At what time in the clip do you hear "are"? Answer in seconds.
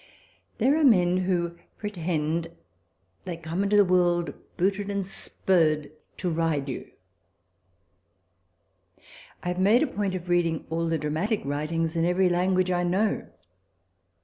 0.79-0.83